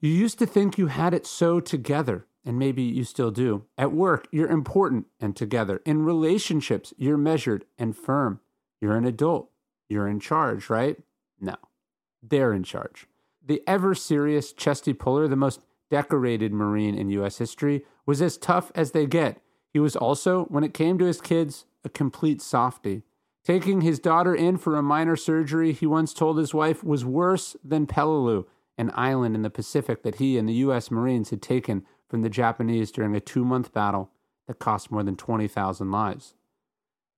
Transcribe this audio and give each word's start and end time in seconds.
You 0.00 0.10
used 0.10 0.38
to 0.40 0.46
think 0.46 0.76
you 0.76 0.88
had 0.88 1.14
it 1.14 1.26
so 1.26 1.58
together, 1.58 2.26
and 2.44 2.58
maybe 2.58 2.82
you 2.82 3.02
still 3.04 3.30
do. 3.30 3.64
At 3.78 3.92
work, 3.92 4.28
you're 4.30 4.48
important 4.48 5.06
and 5.20 5.34
together. 5.34 5.80
In 5.86 6.04
relationships, 6.04 6.92
you're 6.98 7.16
measured 7.16 7.64
and 7.78 7.96
firm. 7.96 8.40
You're 8.80 8.96
an 8.96 9.06
adult. 9.06 9.50
You're 9.88 10.08
in 10.08 10.20
charge, 10.20 10.68
right? 10.68 10.98
No, 11.40 11.56
they're 12.22 12.52
in 12.52 12.62
charge. 12.62 13.06
The 13.44 13.62
ever 13.66 13.94
serious 13.94 14.52
Chesty 14.52 14.92
Puller, 14.92 15.28
the 15.28 15.36
most 15.36 15.60
decorated 15.90 16.52
Marine 16.52 16.96
in 16.96 17.08
U.S. 17.10 17.38
history, 17.38 17.84
was 18.04 18.20
as 18.20 18.36
tough 18.36 18.72
as 18.74 18.90
they 18.90 19.06
get. 19.06 19.40
He 19.72 19.78
was 19.78 19.96
also, 19.96 20.44
when 20.44 20.64
it 20.64 20.74
came 20.74 20.98
to 20.98 21.04
his 21.04 21.20
kids, 21.20 21.64
a 21.84 21.88
complete 21.88 22.42
softy. 22.42 23.02
Taking 23.44 23.82
his 23.82 24.00
daughter 24.00 24.34
in 24.34 24.56
for 24.56 24.76
a 24.76 24.82
minor 24.82 25.14
surgery, 25.14 25.72
he 25.72 25.86
once 25.86 26.12
told 26.12 26.38
his 26.38 26.52
wife, 26.52 26.82
was 26.82 27.04
worse 27.04 27.56
than 27.62 27.86
Peleliu, 27.86 28.46
an 28.78 28.90
island 28.94 29.34
in 29.34 29.42
the 29.42 29.50
Pacific 29.50 30.02
that 30.02 30.16
he 30.16 30.36
and 30.38 30.48
the 30.48 30.54
U.S. 30.54 30.90
Marines 30.90 31.30
had 31.30 31.42
taken 31.42 31.84
from 32.08 32.22
the 32.22 32.30
Japanese 32.30 32.90
during 32.90 33.14
a 33.14 33.20
two 33.20 33.44
month 33.44 33.72
battle 33.72 34.10
that 34.46 34.58
cost 34.58 34.90
more 34.90 35.02
than 35.02 35.16
20,000 35.16 35.90
lives. 35.90 36.34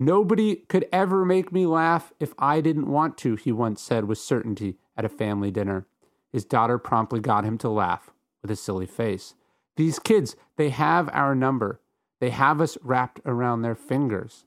Nobody 0.01 0.57
could 0.57 0.87
ever 0.93 1.25
make 1.25 1.53
me 1.53 1.67
laugh 1.67 2.13
if 2.21 2.33
I 2.39 2.61
didn't 2.61 2.87
want 2.87 3.19
to, 3.19 3.37
he 3.37 3.51
once 3.51 3.83
said 3.83 4.05
with 4.05 4.19
certainty 4.19 4.79
at 4.97 5.05
a 5.05 5.09
family 5.09 5.51
dinner. 5.51 5.87
His 6.31 6.45
daughter 6.45 6.79
promptly 6.79 7.21
got 7.21 7.45
him 7.45 7.59
to 7.59 7.69
laugh 7.69 8.11
with 8.41 8.51
a 8.51 8.57
silly 8.57 8.87
face. 8.87 9.35
These 9.77 9.99
kids, 9.99 10.37
they 10.57 10.71
have 10.71 11.09
our 11.13 11.35
number. 11.35 11.81
They 12.21 12.31
have 12.31 12.61
us 12.61 12.79
wrapped 12.83 13.21
around 13.25 13.63
their 13.63 13.75
fingers. 13.75 14.45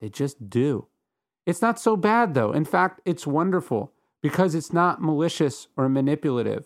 They 0.00 0.08
just 0.08 0.48
do. 0.48 0.86
It's 1.46 1.62
not 1.62 1.78
so 1.78 1.96
bad, 1.96 2.34
though. 2.34 2.52
In 2.52 2.64
fact, 2.64 3.00
it's 3.04 3.26
wonderful 3.26 3.92
because 4.24 4.54
it's 4.54 4.72
not 4.72 5.02
malicious 5.02 5.68
or 5.76 5.86
manipulative. 5.86 6.64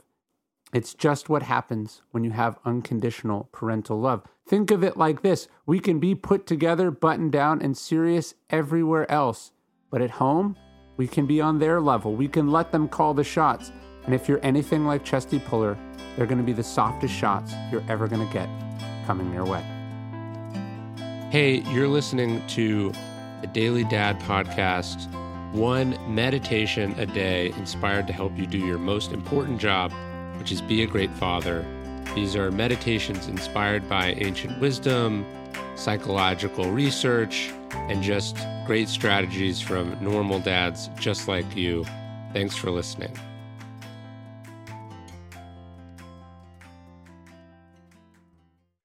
It's 0.73 0.95
just 0.95 1.29
what 1.29 1.43
happens 1.43 2.03
when 2.13 2.23
you 2.23 2.31
have 2.31 2.61
unconditional 2.65 3.49
parental 3.51 3.99
love. 3.99 4.23
Think 4.47 4.71
of 4.71 4.85
it 4.85 4.97
like 4.97 5.23
this 5.23 5.49
we 5.67 5.81
can 5.81 5.99
be 5.99 6.15
put 6.15 6.47
together, 6.47 6.93
buttoned 6.93 7.33
down, 7.33 7.61
and 7.61 7.77
serious 7.77 8.35
everywhere 8.49 9.11
else. 9.11 9.51
But 9.91 10.03
at 10.03 10.11
home, 10.11 10.57
we 10.97 11.09
can 11.09 11.27
be 11.27 11.41
on 11.41 11.59
their 11.59 11.81
level. 11.81 12.15
We 12.15 12.29
can 12.29 12.49
let 12.49 12.71
them 12.71 12.87
call 12.87 13.13
the 13.13 13.25
shots. 13.25 13.73
And 14.05 14.15
if 14.15 14.29
you're 14.29 14.45
anything 14.45 14.87
like 14.87 15.05
Chesty 15.05 15.41
Puller, 15.41 15.77
they're 16.15 16.27
going 16.27 16.39
to 16.39 16.45
be 16.45 16.53
the 16.53 16.63
softest 16.63 17.13
shots 17.13 17.55
you're 17.73 17.85
ever 17.89 18.07
going 18.07 18.25
to 18.25 18.33
get 18.33 18.49
coming 19.05 19.35
your 19.35 19.45
way. 19.45 19.65
Hey, 21.33 21.65
you're 21.73 21.89
listening 21.89 22.41
to 22.51 22.93
the 23.41 23.49
Daily 23.49 23.83
Dad 23.83 24.21
podcast, 24.21 25.13
one 25.53 25.99
meditation 26.13 26.95
a 26.99 27.07
day 27.07 27.49
inspired 27.57 28.07
to 28.07 28.13
help 28.13 28.37
you 28.37 28.47
do 28.47 28.59
your 28.59 28.79
most 28.79 29.13
important 29.13 29.59
job, 29.59 29.93
which 30.39 30.53
is 30.53 30.61
be 30.61 30.83
a 30.83 30.87
great 30.87 31.11
father. 31.13 31.65
These 32.15 32.37
are 32.37 32.51
meditations 32.51 33.29
inspired 33.29 33.89
by 33.89 34.13
ancient 34.15 34.61
wisdom, 34.61 35.25
psychological 35.75 36.71
research, 36.71 37.53
and 37.73 38.03
just 38.03 38.37
great 38.67 38.89
strategies 38.89 39.61
from 39.61 39.97
normal 40.03 40.39
dads 40.39 40.91
just 40.99 41.29
like 41.29 41.57
you. 41.57 41.85
Thanks 42.33 42.55
for 42.55 42.71
listening. 42.71 43.17